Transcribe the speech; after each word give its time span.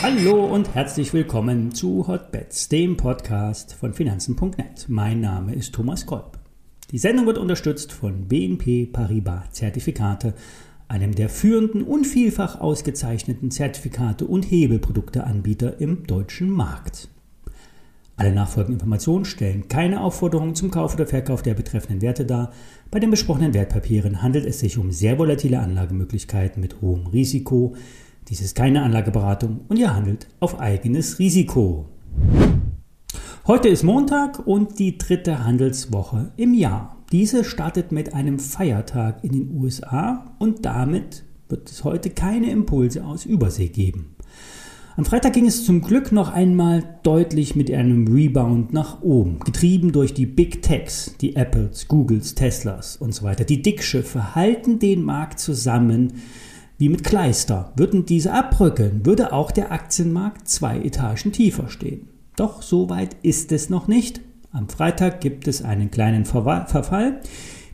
Hallo 0.00 0.46
und 0.46 0.74
herzlich 0.74 1.12
willkommen 1.12 1.72
zu 1.72 2.06
Hotbets, 2.06 2.68
dem 2.68 2.96
Podcast 2.96 3.74
von 3.74 3.92
Finanzen.net. 3.92 4.86
Mein 4.88 5.20
Name 5.20 5.54
ist 5.54 5.74
Thomas 5.74 6.06
Kolb. 6.06 6.38
Die 6.90 6.98
Sendung 6.98 7.26
wird 7.26 7.36
unterstützt 7.36 7.92
von 7.92 8.28
BNP 8.28 8.86
Paribas 8.86 9.52
Zertifikate, 9.52 10.34
einem 10.88 11.14
der 11.14 11.28
führenden 11.28 11.82
und 11.82 12.06
vielfach 12.06 12.60
ausgezeichneten 12.60 13.50
Zertifikate 13.50 14.24
und 14.24 14.44
Hebelprodukteanbieter 14.44 15.80
im 15.80 16.06
deutschen 16.06 16.50
Markt. 16.50 17.08
Alle 18.18 18.32
nachfolgenden 18.32 18.80
Informationen 18.80 19.24
stellen 19.24 19.68
keine 19.68 20.00
Aufforderung 20.00 20.56
zum 20.56 20.72
Kauf 20.72 20.94
oder 20.94 21.06
Verkauf 21.06 21.42
der 21.42 21.54
betreffenden 21.54 22.02
Werte 22.02 22.26
dar. 22.26 22.52
Bei 22.90 22.98
den 22.98 23.12
besprochenen 23.12 23.54
Wertpapieren 23.54 24.22
handelt 24.22 24.44
es 24.44 24.58
sich 24.58 24.76
um 24.76 24.90
sehr 24.90 25.20
volatile 25.20 25.60
Anlagemöglichkeiten 25.60 26.60
mit 26.60 26.80
hohem 26.80 27.06
Risiko. 27.06 27.76
Dies 28.28 28.40
ist 28.40 28.56
keine 28.56 28.82
Anlageberatung 28.82 29.60
und 29.68 29.78
ihr 29.78 29.94
handelt 29.94 30.26
auf 30.40 30.58
eigenes 30.58 31.20
Risiko. 31.20 31.86
Heute 33.46 33.68
ist 33.68 33.84
Montag 33.84 34.44
und 34.44 34.80
die 34.80 34.98
dritte 34.98 35.44
Handelswoche 35.44 36.32
im 36.36 36.54
Jahr. 36.54 36.96
Diese 37.12 37.44
startet 37.44 37.92
mit 37.92 38.14
einem 38.14 38.40
Feiertag 38.40 39.22
in 39.22 39.30
den 39.30 39.56
USA 39.56 40.34
und 40.40 40.66
damit 40.66 41.22
wird 41.48 41.70
es 41.70 41.84
heute 41.84 42.10
keine 42.10 42.50
Impulse 42.50 43.04
aus 43.04 43.24
Übersee 43.24 43.68
geben. 43.68 44.16
Am 44.98 45.04
Freitag 45.04 45.34
ging 45.34 45.46
es 45.46 45.64
zum 45.64 45.80
Glück 45.80 46.10
noch 46.10 46.32
einmal 46.32 46.82
deutlich 47.04 47.54
mit 47.54 47.70
einem 47.70 48.12
Rebound 48.12 48.72
nach 48.72 49.00
oben, 49.00 49.38
getrieben 49.38 49.92
durch 49.92 50.12
die 50.12 50.26
Big 50.26 50.60
Techs, 50.60 51.14
die 51.20 51.36
Apples, 51.36 51.86
Googles, 51.86 52.34
Teslas 52.34 52.96
und 52.96 53.14
so 53.14 53.22
weiter. 53.22 53.44
Die 53.44 53.62
Dickschiffe 53.62 54.34
halten 54.34 54.80
den 54.80 55.02
Markt 55.02 55.38
zusammen, 55.38 56.14
wie 56.78 56.88
mit 56.88 57.04
Kleister. 57.04 57.72
Würden 57.76 58.06
diese 58.06 58.32
abbröckeln, 58.32 59.06
würde 59.06 59.32
auch 59.32 59.52
der 59.52 59.70
Aktienmarkt 59.70 60.48
zwei 60.48 60.80
Etagen 60.80 61.30
tiefer 61.30 61.68
stehen. 61.68 62.08
Doch 62.34 62.62
so 62.62 62.90
weit 62.90 63.14
ist 63.22 63.52
es 63.52 63.70
noch 63.70 63.86
nicht. 63.86 64.20
Am 64.50 64.68
Freitag 64.68 65.20
gibt 65.20 65.46
es 65.46 65.62
einen 65.62 65.92
kleinen 65.92 66.24
Verfall. 66.24 67.20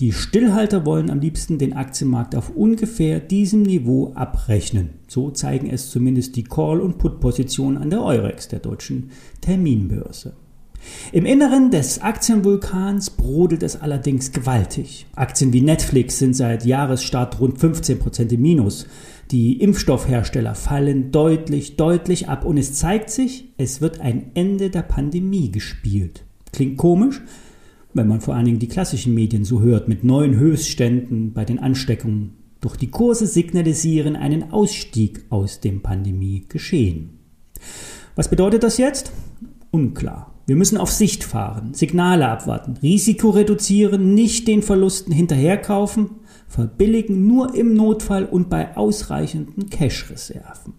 Die 0.00 0.12
Stillhalter 0.12 0.86
wollen 0.86 1.10
am 1.10 1.18
liebsten 1.18 1.58
den 1.58 1.72
Aktienmarkt 1.72 2.36
auf 2.36 2.50
ungefähr 2.54 3.18
diesem 3.18 3.62
Niveau 3.62 4.12
abrechnen. 4.14 4.90
So 5.08 5.32
zeigen 5.32 5.68
es 5.68 5.90
zumindest 5.90 6.36
die 6.36 6.44
Call- 6.44 6.80
und 6.80 6.98
Put-Positionen 6.98 7.76
an 7.76 7.90
der 7.90 8.04
Eurex, 8.04 8.46
der 8.46 8.60
deutschen 8.60 9.10
Terminbörse. 9.40 10.34
Im 11.10 11.26
Inneren 11.26 11.72
des 11.72 12.00
Aktienvulkans 12.00 13.10
brodelt 13.10 13.64
es 13.64 13.80
allerdings 13.80 14.30
gewaltig. 14.30 15.06
Aktien 15.16 15.52
wie 15.52 15.62
Netflix 15.62 16.20
sind 16.20 16.36
seit 16.36 16.64
Jahresstart 16.64 17.40
rund 17.40 17.58
15% 17.58 18.32
im 18.32 18.40
Minus. 18.40 18.86
Die 19.32 19.60
Impfstoffhersteller 19.60 20.54
fallen 20.54 21.10
deutlich, 21.10 21.74
deutlich 21.74 22.28
ab 22.28 22.44
und 22.44 22.56
es 22.56 22.74
zeigt 22.74 23.10
sich, 23.10 23.52
es 23.58 23.80
wird 23.80 24.00
ein 24.00 24.30
Ende 24.34 24.70
der 24.70 24.82
Pandemie 24.82 25.50
gespielt. 25.50 26.24
Klingt 26.52 26.76
komisch, 26.76 27.20
wenn 27.98 28.08
man 28.08 28.22
vor 28.22 28.34
allen 28.34 28.46
Dingen 28.46 28.58
die 28.60 28.68
klassischen 28.68 29.12
Medien 29.12 29.44
so 29.44 29.60
hört, 29.60 29.88
mit 29.88 30.04
neuen 30.04 30.38
Höchstständen 30.38 31.34
bei 31.34 31.44
den 31.44 31.58
Ansteckungen. 31.58 32.32
Doch 32.60 32.76
die 32.76 32.90
Kurse 32.90 33.26
signalisieren 33.26 34.16
einen 34.16 34.52
Ausstieg 34.52 35.24
aus 35.28 35.60
dem 35.60 35.82
Pandemie-Geschehen. 35.82 37.18
Was 38.16 38.30
bedeutet 38.30 38.62
das 38.62 38.78
jetzt? 38.78 39.12
Unklar. 39.70 40.32
Wir 40.46 40.56
müssen 40.56 40.78
auf 40.78 40.90
Sicht 40.90 41.24
fahren, 41.24 41.74
Signale 41.74 42.26
abwarten, 42.26 42.78
Risiko 42.78 43.30
reduzieren, 43.30 44.14
nicht 44.14 44.48
den 44.48 44.62
Verlusten 44.62 45.12
hinterherkaufen, 45.12 46.10
verbilligen 46.46 47.26
nur 47.26 47.54
im 47.54 47.74
Notfall 47.74 48.24
und 48.24 48.48
bei 48.48 48.76
ausreichenden 48.76 49.68
Cash-Reserven. 49.68 50.72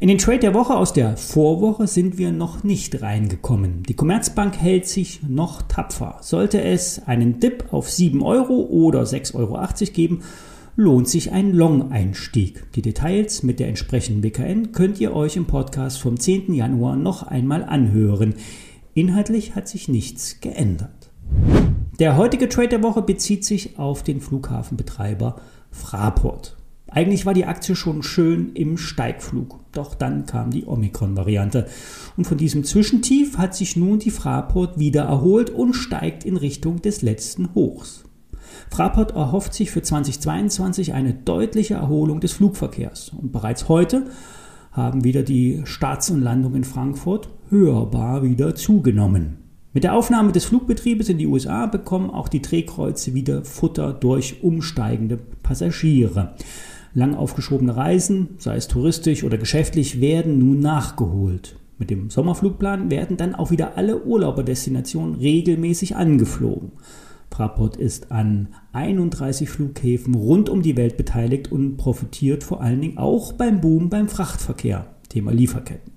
In 0.00 0.08
den 0.08 0.16
Trade 0.16 0.38
der 0.38 0.54
Woche 0.54 0.74
aus 0.76 0.94
der 0.94 1.18
Vorwoche 1.18 1.86
sind 1.86 2.16
wir 2.16 2.32
noch 2.32 2.64
nicht 2.64 3.02
reingekommen. 3.02 3.82
Die 3.82 3.92
Commerzbank 3.92 4.56
hält 4.56 4.86
sich 4.86 5.22
noch 5.28 5.60
tapfer. 5.60 6.16
Sollte 6.22 6.62
es 6.62 7.06
einen 7.06 7.38
Dip 7.38 7.66
auf 7.70 7.90
7 7.90 8.22
Euro 8.22 8.62
oder 8.62 9.02
6,80 9.02 9.34
Euro 9.34 9.92
geben, 9.92 10.22
lohnt 10.74 11.06
sich 11.06 11.32
ein 11.32 11.52
Long-Einstieg. 11.52 12.72
Die 12.72 12.80
Details 12.80 13.42
mit 13.42 13.60
der 13.60 13.68
entsprechenden 13.68 14.22
WKN 14.22 14.72
könnt 14.72 14.98
ihr 15.02 15.14
euch 15.14 15.36
im 15.36 15.44
Podcast 15.44 16.00
vom 16.00 16.18
10. 16.18 16.54
Januar 16.54 16.96
noch 16.96 17.22
einmal 17.24 17.62
anhören. 17.62 18.36
Inhaltlich 18.94 19.54
hat 19.54 19.68
sich 19.68 19.86
nichts 19.86 20.40
geändert. 20.40 21.10
Der 21.98 22.16
heutige 22.16 22.48
Trade 22.48 22.68
der 22.68 22.82
Woche 22.82 23.02
bezieht 23.02 23.44
sich 23.44 23.78
auf 23.78 24.02
den 24.02 24.22
Flughafenbetreiber 24.22 25.36
Fraport. 25.70 26.56
Eigentlich 26.90 27.24
war 27.24 27.34
die 27.34 27.46
Aktie 27.46 27.76
schon 27.76 28.02
schön 28.02 28.52
im 28.54 28.76
Steigflug, 28.76 29.60
doch 29.72 29.94
dann 29.94 30.26
kam 30.26 30.50
die 30.50 30.66
Omikron-Variante. 30.66 31.66
Und 32.16 32.26
von 32.26 32.36
diesem 32.36 32.64
Zwischentief 32.64 33.38
hat 33.38 33.54
sich 33.54 33.76
nun 33.76 34.00
die 34.00 34.10
Fraport 34.10 34.78
wieder 34.78 35.02
erholt 35.02 35.50
und 35.50 35.74
steigt 35.74 36.24
in 36.24 36.36
Richtung 36.36 36.82
des 36.82 37.02
letzten 37.02 37.54
Hochs. 37.54 38.04
Fraport 38.70 39.12
erhofft 39.12 39.54
sich 39.54 39.70
für 39.70 39.82
2022 39.82 40.92
eine 40.92 41.14
deutliche 41.14 41.74
Erholung 41.74 42.20
des 42.20 42.32
Flugverkehrs. 42.32 43.10
Und 43.10 43.30
bereits 43.30 43.68
heute 43.68 44.06
haben 44.72 45.04
wieder 45.04 45.22
die 45.22 45.62
Starts 45.64 46.10
und 46.10 46.22
Landungen 46.22 46.56
in 46.56 46.64
Frankfurt 46.64 47.28
hörbar 47.50 48.22
wieder 48.24 48.54
zugenommen. 48.54 49.38
Mit 49.72 49.84
der 49.84 49.94
Aufnahme 49.94 50.32
des 50.32 50.46
Flugbetriebes 50.46 51.08
in 51.08 51.18
die 51.18 51.28
USA 51.28 51.66
bekommen 51.66 52.10
auch 52.10 52.28
die 52.28 52.42
Drehkreuze 52.42 53.14
wieder 53.14 53.44
Futter 53.44 53.92
durch 53.92 54.42
umsteigende 54.42 55.16
Passagiere. 55.44 56.34
Lang 56.92 57.14
aufgeschobene 57.14 57.76
Reisen, 57.76 58.30
sei 58.38 58.56
es 58.56 58.68
touristisch 58.68 59.24
oder 59.24 59.38
geschäftlich, 59.38 60.00
werden 60.00 60.38
nun 60.38 60.60
nachgeholt. 60.60 61.56
Mit 61.78 61.90
dem 61.90 62.10
Sommerflugplan 62.10 62.90
werden 62.90 63.16
dann 63.16 63.34
auch 63.34 63.50
wieder 63.50 63.76
alle 63.76 64.04
Urlauberdestinationen 64.04 65.14
regelmäßig 65.14 65.96
angeflogen. 65.96 66.72
Fraport 67.40 67.76
ist 67.76 68.12
an 68.12 68.48
31 68.72 69.48
Flughäfen 69.48 70.14
rund 70.14 70.50
um 70.50 70.60
die 70.60 70.76
Welt 70.76 70.98
beteiligt 70.98 71.50
und 71.50 71.78
profitiert 71.78 72.44
vor 72.44 72.60
allen 72.60 72.82
Dingen 72.82 72.98
auch 72.98 73.32
beim 73.32 73.62
Boom 73.62 73.88
beim 73.88 74.08
Frachtverkehr, 74.08 74.88
Thema 75.08 75.32
Lieferketten. 75.32 75.92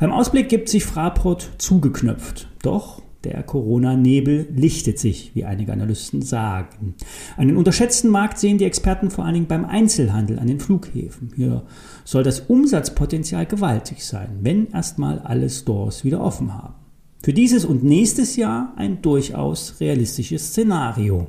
Beim 0.00 0.10
Ausblick 0.10 0.48
gibt 0.48 0.68
sich 0.68 0.84
Fraport 0.84 1.50
zugeknöpft. 1.58 2.48
Doch 2.62 3.01
der 3.24 3.42
Corona-Nebel 3.42 4.48
lichtet 4.54 4.98
sich, 4.98 5.32
wie 5.34 5.44
einige 5.44 5.72
Analysten 5.72 6.22
sagen. 6.22 6.94
Einen 7.36 7.56
unterschätzten 7.56 8.10
Markt 8.10 8.38
sehen 8.38 8.58
die 8.58 8.64
Experten 8.64 9.10
vor 9.10 9.24
allen 9.24 9.34
Dingen 9.34 9.46
beim 9.46 9.64
Einzelhandel 9.64 10.38
an 10.38 10.46
den 10.46 10.60
Flughäfen. 10.60 11.32
Hier 11.36 11.62
soll 12.04 12.22
das 12.22 12.40
Umsatzpotenzial 12.40 13.46
gewaltig 13.46 14.04
sein, 14.04 14.38
wenn 14.42 14.68
erstmal 14.68 15.18
alle 15.20 15.48
Stores 15.48 16.04
wieder 16.04 16.20
offen 16.20 16.54
haben. 16.54 16.74
Für 17.22 17.32
dieses 17.32 17.64
und 17.64 17.84
nächstes 17.84 18.34
Jahr 18.36 18.72
ein 18.76 19.00
durchaus 19.00 19.80
realistisches 19.80 20.48
Szenario. 20.48 21.28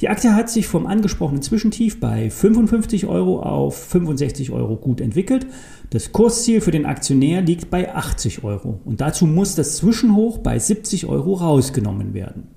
Die 0.00 0.08
Aktie 0.08 0.34
hat 0.34 0.48
sich 0.48 0.66
vom 0.66 0.86
angesprochenen 0.86 1.42
Zwischentief 1.42 2.00
bei 2.00 2.30
55 2.30 3.06
Euro 3.06 3.42
auf 3.42 3.76
65 3.76 4.50
Euro 4.50 4.76
gut 4.76 5.00
entwickelt. 5.00 5.46
Das 5.90 6.12
Kursziel 6.12 6.60
für 6.60 6.70
den 6.70 6.86
Aktionär 6.86 7.42
liegt 7.42 7.70
bei 7.70 7.94
80 7.94 8.44
Euro 8.44 8.80
und 8.84 9.00
dazu 9.00 9.26
muss 9.26 9.54
das 9.54 9.76
Zwischenhoch 9.76 10.38
bei 10.38 10.58
70 10.58 11.06
Euro 11.06 11.34
rausgenommen 11.34 12.14
werden. 12.14 12.48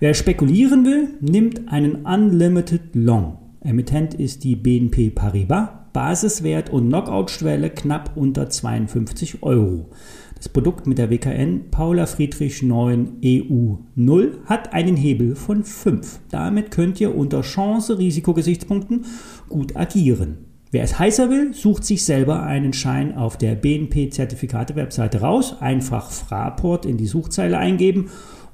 Wer 0.00 0.14
spekulieren 0.14 0.84
will, 0.84 1.10
nimmt 1.20 1.68
einen 1.68 2.04
Unlimited 2.06 2.94
Long. 2.94 3.38
Emittent 3.60 4.14
ist 4.14 4.42
die 4.42 4.56
BNP 4.56 5.10
Paribas, 5.10 5.68
Basiswert 5.92 6.70
und 6.70 6.88
Knockout-Schwelle 6.88 7.70
knapp 7.70 8.16
unter 8.16 8.48
52 8.48 9.42
Euro. 9.42 9.90
Das 10.36 10.48
Produkt 10.48 10.86
mit 10.86 10.98
der 10.98 11.10
WKN 11.10 11.70
Paula 11.70 12.06
Friedrich 12.06 12.62
9 12.62 13.18
EU 13.24 13.74
0 13.94 14.38
hat 14.46 14.72
einen 14.72 14.96
Hebel 14.96 15.36
von 15.36 15.62
5. 15.62 16.18
Damit 16.30 16.70
könnt 16.70 17.00
ihr 17.00 17.14
unter 17.14 17.42
Chance-Risiko-Gesichtspunkten 17.42 19.04
gut 19.48 19.76
agieren. 19.76 20.51
Wer 20.72 20.84
es 20.84 20.98
heißer 20.98 21.28
will, 21.28 21.52
sucht 21.52 21.84
sich 21.84 22.02
selber 22.02 22.44
einen 22.44 22.72
Schein 22.72 23.14
auf 23.14 23.36
der 23.36 23.54
BNP-Zertifikate-Webseite 23.56 25.20
raus, 25.20 25.56
einfach 25.60 26.10
Fraport 26.10 26.86
in 26.86 26.96
die 26.96 27.06
Suchzeile 27.06 27.58
eingeben, 27.58 28.08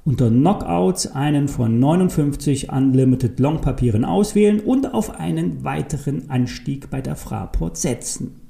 unter 0.05 0.29
Knockouts 0.29 1.06
einen 1.12 1.47
von 1.47 1.79
59 1.79 2.73
Unlimited 2.73 3.38
Long-Papieren 3.38 4.05
auswählen 4.05 4.59
und 4.59 4.93
auf 4.93 5.20
einen 5.20 5.62
weiteren 5.62 6.29
Anstieg 6.29 6.91
bei 6.91 7.00
der 7.00 7.15
Fraport 7.15 7.76
setzen. 7.76 8.41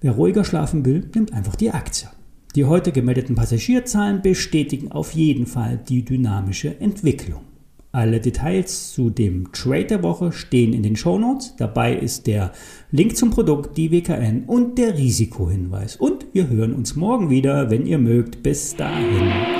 Wer 0.00 0.10
ruhiger 0.12 0.44
schlafen 0.44 0.84
will, 0.84 1.08
nimmt 1.14 1.32
einfach 1.32 1.54
die 1.54 1.70
Aktie. 1.70 2.08
Die 2.56 2.64
heute 2.64 2.90
gemeldeten 2.90 3.36
Passagierzahlen 3.36 4.22
bestätigen 4.22 4.90
auf 4.90 5.12
jeden 5.12 5.46
Fall 5.46 5.78
die 5.88 6.04
dynamische 6.04 6.80
Entwicklung. 6.80 7.51
Alle 7.94 8.20
Details 8.20 8.94
zu 8.94 9.10
dem 9.10 9.52
Trade 9.52 9.84
der 9.84 10.02
Woche 10.02 10.32
stehen 10.32 10.72
in 10.72 10.82
den 10.82 10.96
Shownotes. 10.96 11.56
Dabei 11.58 11.94
ist 11.94 12.26
der 12.26 12.52
Link 12.90 13.18
zum 13.18 13.28
Produkt, 13.28 13.76
die 13.76 13.90
WKN 13.90 14.44
und 14.46 14.78
der 14.78 14.96
Risikohinweis. 14.96 15.96
Und 15.96 16.24
wir 16.32 16.48
hören 16.48 16.72
uns 16.72 16.96
morgen 16.96 17.28
wieder, 17.28 17.70
wenn 17.70 17.84
ihr 17.84 17.98
mögt. 17.98 18.42
Bis 18.42 18.74
dahin. 18.74 19.51